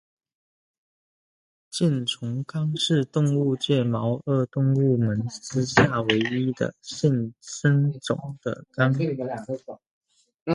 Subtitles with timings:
[1.69, 8.91] 箭虫纲是动物界毛颚动物门之下唯一有现生种的纲。